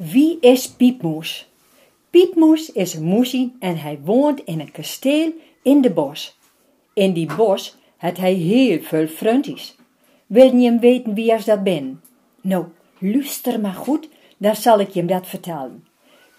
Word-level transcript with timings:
Wie 0.00 0.38
is 0.40 0.68
Piepmoes? 0.68 1.48
Piepmoes 2.10 2.72
is 2.72 2.94
een 2.94 3.04
moesie 3.04 3.56
en 3.58 3.76
hij 3.76 3.98
woont 4.04 4.40
in 4.44 4.60
een 4.60 4.70
kasteel 4.70 5.32
in 5.62 5.80
de 5.80 5.90
bos. 5.90 6.38
In 6.94 7.12
die 7.12 7.34
bos 7.36 7.76
had 7.96 8.16
hij 8.16 8.32
heel 8.32 8.80
veel 8.80 9.08
vriendjes. 9.08 9.76
Wil 10.26 10.56
je 10.56 10.64
hem 10.64 10.78
weten 10.78 11.14
wie 11.14 11.32
als 11.32 11.44
dat 11.44 11.62
ben? 11.62 12.00
Nou, 12.40 12.64
luister 12.98 13.60
maar 13.60 13.72
goed, 13.72 14.08
dan 14.36 14.56
zal 14.56 14.80
ik 14.80 14.88
je 14.88 14.98
hem 14.98 15.08
dat 15.08 15.26
vertellen. 15.26 15.86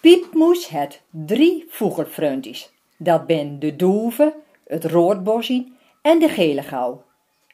Piepmoes 0.00 0.68
had 0.68 1.00
drie 1.10 1.64
vogelvriendjes. 1.68 2.72
Dat 2.98 3.26
ben 3.26 3.58
de 3.58 3.76
doeve, 3.76 4.34
het 4.66 4.84
roodbosje 4.84 5.66
en 6.02 6.18
de 6.18 6.28
gele 6.28 6.62
gauw. 6.62 7.04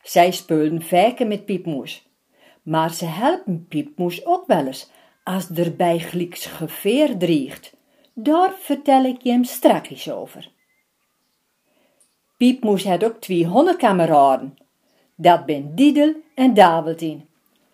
Zij 0.03 0.32
spelen 0.32 0.82
vaker 0.82 1.27
met 1.27 1.45
Piepmoes. 1.45 2.07
Maar 2.62 2.95
ze 2.95 3.05
helpen 3.05 3.66
Piepmoes 3.69 4.27
ook 4.27 4.46
wel 4.46 4.66
eens 4.66 4.91
als 5.25 5.50
er 5.54 5.77
bij 5.77 5.98
glieks 5.98 6.46
geveer 6.46 7.16
driegt. 7.18 7.77
Daar 8.15 8.52
vertel 8.59 9.05
ik 9.05 9.23
je 9.23 9.30
hem 9.30 9.45
strakjes 9.45 10.10
over. 10.10 10.51
Piepmoes 12.37 12.84
had 12.84 13.05
ook 13.05 13.20
twee 13.20 13.47
hondenkameraden. 13.47 14.59
Dat 15.14 15.47
ben 15.47 15.74
Diedel 15.74 16.14
en 16.34 16.55
Daveltien. 16.55 17.28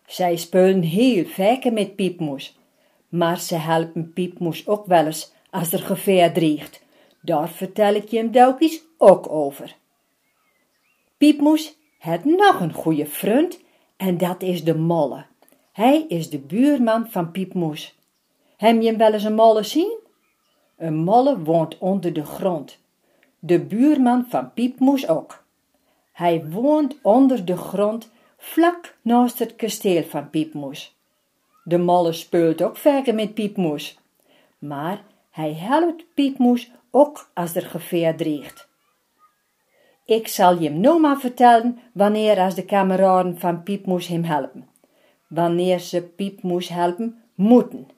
Zij 0.06 0.36
spelen 0.36 0.82
heel 0.82 1.24
vaker 1.24 1.72
met 1.72 1.96
Piepmoes. 1.96 2.58
Maar 3.08 3.40
ze 3.40 3.54
helpen 3.54 4.12
Piepmoes 4.12 4.66
ook 4.66 4.86
wel 4.86 5.06
eens 5.06 5.32
als 5.50 5.72
er 5.72 5.78
geveer 5.78 6.32
driegt. 6.32 6.82
Daar 7.22 7.48
vertel 7.48 7.94
ik 7.94 8.08
je 8.08 8.16
hem 8.16 8.32
telkens 8.32 8.80
ook 8.98 9.30
over. 9.30 9.76
Piepmoes 11.18 11.76
had 11.98 12.24
nog 12.24 12.60
een 12.60 12.72
goede 12.72 13.06
vriend 13.06 13.60
en 13.96 14.18
dat 14.18 14.42
is 14.42 14.64
de 14.64 14.74
molle. 14.74 15.24
Hij 15.78 16.04
is 16.08 16.30
de 16.30 16.38
buurman 16.38 17.10
van 17.10 17.30
Piepmoes. 17.30 17.98
Heb 18.56 18.80
je 18.80 18.88
hem 18.88 18.98
wel 18.98 19.12
eens 19.12 19.24
een 19.24 19.34
molle 19.34 19.62
zien? 19.62 19.98
Een 20.76 20.96
molle 20.96 21.38
woont 21.42 21.78
onder 21.78 22.12
de 22.12 22.24
grond. 22.24 22.78
De 23.38 23.60
buurman 23.60 24.26
van 24.28 24.52
Piepmoes 24.52 25.08
ook. 25.08 25.44
Hij 26.12 26.46
woont 26.50 26.98
onder 27.02 27.44
de 27.44 27.56
grond, 27.56 28.10
vlak 28.36 28.96
naast 29.02 29.38
het 29.38 29.56
kasteel 29.56 30.02
van 30.02 30.30
Piepmoes. 30.30 30.96
De 31.64 31.78
molle 31.78 32.12
speelt 32.12 32.62
ook 32.62 32.76
vaker 32.76 33.14
met 33.14 33.34
Piepmoes. 33.34 33.98
Maar 34.58 35.02
hij 35.30 35.54
helpt 35.54 36.04
Piepmoes 36.14 36.70
ook 36.90 37.30
als 37.34 37.54
er 37.54 37.66
geveer 37.66 38.16
dreigt. 38.16 38.68
Ik 40.04 40.28
zal 40.28 40.58
je 40.58 40.68
hem 40.68 40.80
nou 40.80 41.00
maar 41.00 41.18
vertellen 41.18 41.78
wanneer 41.92 42.38
als 42.38 42.54
de 42.54 42.64
kameraden 42.64 43.38
van 43.38 43.62
Piepmoes 43.62 44.06
hem 44.06 44.24
helpen 44.24 44.76
wanneer 45.28 45.78
ze 45.78 46.02
Piepmoes 46.02 46.68
helpen, 46.68 47.22
moeten. 47.34 47.88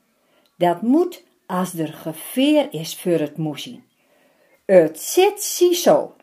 Dat 0.56 0.82
moet 0.82 1.24
als 1.46 1.74
er 1.74 1.92
geveer 1.92 2.68
is 2.70 2.96
voor 2.96 3.18
het 3.18 3.36
moesie. 3.36 3.82
Het 4.64 5.00
zit 5.00 5.42
zo. 5.72 6.14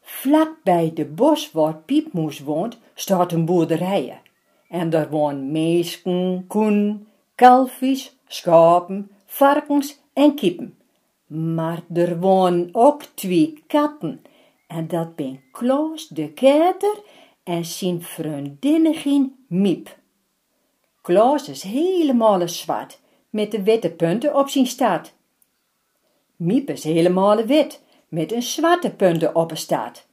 Vlak 0.00 0.56
bij 0.62 0.90
de 0.94 1.04
bos 1.04 1.52
waar 1.52 1.76
Piepmoes 1.76 2.40
woont, 2.40 2.78
staat 2.94 3.32
een 3.32 3.44
boerderij. 3.44 4.20
En 4.68 4.90
daar 4.90 5.10
wonen 5.10 5.52
meesken, 5.52 6.44
koen, 6.48 7.08
kalfjes, 7.34 8.16
schapen, 8.26 9.10
varkens 9.26 10.00
en 10.12 10.34
kippen. 10.34 10.78
Maar 11.26 11.82
er 11.94 12.20
wonen 12.20 12.68
ook 12.72 13.02
twee 13.02 13.62
katten. 13.66 14.22
En 14.66 14.88
dat 14.88 15.16
ben 15.16 15.40
Klaas 15.52 16.08
de 16.08 16.32
keter 16.32 17.02
en 17.46 17.64
zijn 17.64 18.02
vriendinnegin 18.02 19.44
Miep. 19.48 19.98
Klaas 21.00 21.48
is 21.48 21.62
helemaal 21.62 22.48
zwart, 22.48 23.00
met 23.30 23.50
de 23.50 23.62
witte 23.62 23.90
punten 23.90 24.36
op 24.36 24.48
zijn 24.48 24.66
staart. 24.66 25.14
Miep 26.36 26.70
is 26.70 26.84
helemaal 26.84 27.44
wit, 27.44 27.82
met 28.08 28.32
een 28.32 28.42
zwarte 28.42 28.90
punten 28.90 29.34
op 29.34 29.50
een 29.50 29.56
staart. 29.56 30.06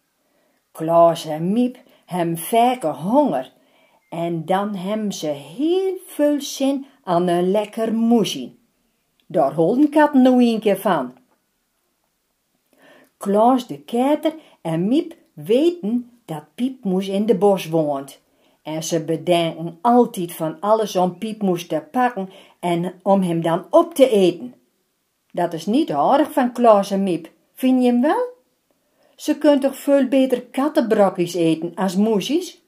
Klaas 0.72 1.26
en 1.26 1.52
Miep 1.54 1.78
hebben 2.06 2.38
vaker 2.38 2.94
honger, 2.94 3.54
en 4.10 4.46
dan 4.46 4.76
hebben 4.76 5.14
ze 5.14 5.28
heel 5.28 5.98
veel 6.06 6.42
zin 6.42 6.86
aan 7.04 7.28
een 7.28 7.52
lekker 7.52 7.94
moesie. 7.94 8.60
Daar 9.26 9.54
holden 9.54 9.90
katten 9.90 10.22
nou 10.22 10.44
een 10.44 10.60
keer 10.60 10.80
van. 10.80 11.14
Klaas 13.18 13.68
de 13.68 13.80
keter 13.80 14.36
en 14.62 14.88
Miep 14.88 15.16
weten 15.34 16.13
dat 16.26 16.44
Piepmoes 16.56 17.08
in 17.08 17.26
de 17.26 17.36
bos 17.36 17.70
woont. 17.70 18.22
En 18.62 18.84
ze 18.84 19.04
bedenken 19.04 19.78
altijd 19.82 20.34
van 20.34 20.58
alles 20.60 20.96
om 20.96 21.18
Piepmoes 21.18 21.68
te 21.68 21.84
pakken 21.92 22.30
en 22.60 22.94
om 23.04 23.22
hem 23.22 23.42
dan 23.42 23.66
op 23.70 23.94
te 23.94 24.10
eten. 24.10 24.54
Dat 25.32 25.54
is 25.54 25.66
niet 25.66 25.92
aardig 25.92 26.32
van 26.32 26.52
Klaas 26.52 26.92
en 26.92 27.04
Miep, 27.04 27.32
vind 27.54 27.84
je 27.84 27.88
hem 27.88 28.02
wel? 28.02 28.32
Ze 29.16 29.38
kunt 29.38 29.62
toch 29.62 29.76
veel 29.76 30.08
beter 30.08 30.42
kattenbrokjes 30.42 31.34
eten 31.34 31.72
als 31.76 31.96
moesjes? 31.96 32.62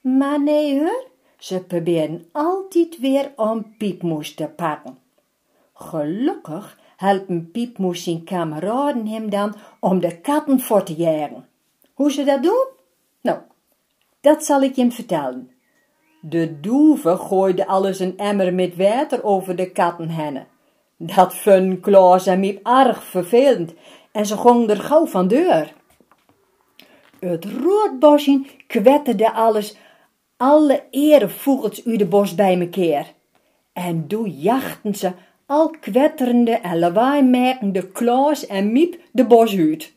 Maar 0.00 0.42
nee 0.42 0.78
hoor, 0.78 1.06
ze 1.38 1.64
proberen 1.64 2.28
altijd 2.32 2.98
weer 2.98 3.32
om 3.36 3.76
Piepmoes 3.76 4.34
te 4.34 4.46
pakken. 4.46 4.98
Gelukkig 5.74 6.78
helpen 6.96 7.50
Piepmoes 7.50 8.02
zijn 8.02 8.24
kameraden 8.24 9.06
hem 9.06 9.30
dan 9.30 9.54
om 9.80 10.00
de 10.00 10.20
katten 10.20 10.60
voor 10.60 10.82
te 10.82 10.94
jagen. 10.94 11.48
Hoe 11.94 12.12
ze 12.12 12.24
dat 12.24 12.42
doen? 12.42 12.66
Nou, 13.22 13.38
dat 14.20 14.44
zal 14.44 14.62
ik 14.62 14.74
je 14.74 14.90
vertellen. 14.90 15.50
De 16.20 16.60
doeve 16.60 17.16
gooide 17.16 17.66
alles 17.66 17.98
een 17.98 18.18
emmer 18.18 18.54
met 18.54 18.76
water 18.76 19.24
over 19.24 19.56
de 19.56 19.70
kattenhennen. 19.70 20.46
Dat 20.96 21.34
vond 21.34 21.80
Klaas 21.80 22.26
en 22.26 22.40
Miep 22.40 22.66
erg 22.66 23.04
vervelend 23.04 23.74
en 24.12 24.26
ze 24.26 24.36
gingen 24.36 24.70
er 24.70 24.80
gauw 24.80 25.06
van 25.06 25.28
deur. 25.28 25.72
Het 27.18 27.44
roodbosje 27.44 28.44
kwetterde 28.66 29.32
alles, 29.32 29.76
alle 30.36 30.84
erevogels 30.90 31.86
uit 31.86 31.98
de 31.98 32.06
bos 32.06 32.34
bij 32.34 32.56
mekaar. 32.56 33.12
En 33.72 34.06
toen 34.06 34.30
jachten 34.30 34.94
ze 34.94 35.12
al 35.46 35.70
kwetterende 35.80 36.50
en 36.50 36.78
lawaai 36.78 37.58
Klaas 37.92 38.46
en 38.46 38.72
Miep 38.72 39.00
de 39.12 39.24
bos 39.26 39.56
uit. 39.56 39.92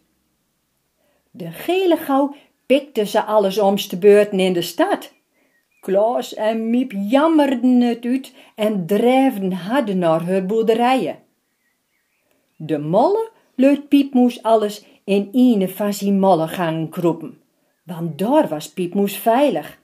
De 1.32 1.52
gele 1.52 1.98
gauw 1.98 2.36
pikten 2.66 3.08
ze 3.08 3.24
alles 3.24 3.60
om's 3.60 3.88
te 3.88 3.98
beurten 3.98 4.40
in 4.40 4.54
de 4.54 4.62
stad. 4.62 5.14
Klaas 5.80 6.34
en 6.34 6.70
Miep 6.70 6.92
jammerden 6.92 7.82
het 7.82 8.06
uit 8.06 8.34
en 8.56 8.86
drijfden 8.86 9.52
hadden 9.52 9.98
naar 9.98 10.26
hun 10.26 10.48
boerderijen. 10.48 11.20
De 12.58 12.78
molle 12.78 13.30
leut 13.56 13.88
Piepmoes 13.88 14.44
alles 14.44 14.86
in 15.04 15.30
een 15.32 15.70
van 15.70 15.94
zijn 15.94 16.20
mollegangen 16.20 16.90
kroepen, 16.90 17.42
want 17.84 18.18
daar 18.18 18.48
was 18.48 18.74
Piepmoes 18.74 19.18
veilig. 19.18 19.80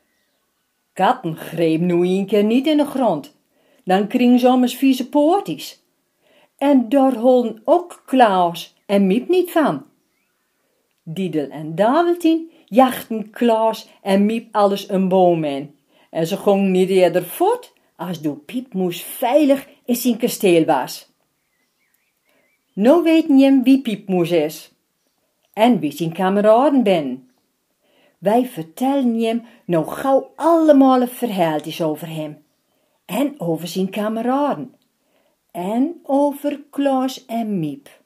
Katten 0.94 1.36
greep 1.36 1.80
nu 1.80 2.08
een 2.08 2.25
keer 2.25 2.44
niet 2.44 2.68
in 2.68 2.78
de 2.78 2.86
grond, 2.86 3.38
dan 3.84 4.08
kring 4.08 4.40
zomers 4.40 4.75
vieze 4.75 5.09
poorties. 5.09 5.84
En 6.58 6.90
daar 6.90 7.14
holden 7.16 7.62
ook 7.64 8.03
Klaas 8.06 8.75
en 8.86 9.08
Miep 9.08 9.30
niet 9.30 9.52
van. 9.52 9.86
Diedel 11.03 11.50
en 11.50 11.75
Daveltien 11.75 12.52
jachten 12.72 13.30
Klaas 13.30 13.88
en 14.02 14.26
Miep 14.26 14.56
alles 14.56 14.90
een 14.90 15.08
boom 15.08 15.44
in. 15.44 15.76
En 16.09 16.28
ze 16.28 16.38
gingen 16.38 16.72
niet 16.72 16.90
eerder 16.90 17.24
voort 17.24 17.74
als 17.96 18.22
de 18.22 18.36
Piepmoes 18.36 19.02
veilig 19.02 19.68
in 19.86 19.96
zijn 19.96 20.18
kasteel 20.18 20.66
was. 20.66 21.12
Nou 22.74 23.04
weten 23.04 23.38
je 23.38 23.62
wie 23.64 23.82
Piepmoes 23.82 24.32
is 24.32 24.74
en 25.54 25.80
wie 25.80 25.92
zijn 25.92 26.14
kameraden 26.14 26.84
ben. 26.84 27.30
Wij 28.18 28.46
vertellen 28.46 29.20
je 29.20 29.42
nou 29.66 29.88
gauw 29.88 30.32
allemaal 30.36 31.08
verhaaltjes 31.08 31.82
over 31.82 32.08
hem 32.08 32.44
en 33.06 33.40
over 33.40 33.68
zijn 33.68 33.90
kameraden 33.90 34.76
en 35.52 36.00
over 36.03 36.64
Klaas 36.70 37.26
en 37.26 37.59
Miep. 37.59 38.01